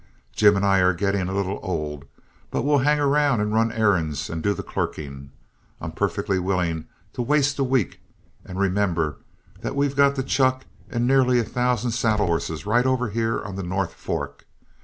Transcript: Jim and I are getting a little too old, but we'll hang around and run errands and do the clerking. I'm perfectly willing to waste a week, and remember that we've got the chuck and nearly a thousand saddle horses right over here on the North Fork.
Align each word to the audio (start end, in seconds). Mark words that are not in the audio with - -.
Jim 0.35 0.55
and 0.55 0.65
I 0.65 0.79
are 0.79 0.95
getting 0.95 1.29
a 1.29 1.31
little 1.31 1.59
too 1.59 1.63
old, 1.63 2.05
but 2.49 2.63
we'll 2.63 2.79
hang 2.79 2.99
around 2.99 3.39
and 3.39 3.53
run 3.53 3.71
errands 3.71 4.31
and 4.31 4.41
do 4.41 4.55
the 4.55 4.63
clerking. 4.63 5.29
I'm 5.79 5.91
perfectly 5.91 6.39
willing 6.39 6.85
to 7.13 7.21
waste 7.21 7.59
a 7.59 7.63
week, 7.63 7.99
and 8.43 8.57
remember 8.57 9.17
that 9.59 9.75
we've 9.75 9.95
got 9.95 10.15
the 10.15 10.23
chuck 10.23 10.65
and 10.89 11.05
nearly 11.05 11.37
a 11.37 11.43
thousand 11.43 11.91
saddle 11.91 12.25
horses 12.25 12.65
right 12.65 12.87
over 12.87 13.09
here 13.11 13.43
on 13.43 13.55
the 13.57 13.61
North 13.61 13.93
Fork. 13.93 14.47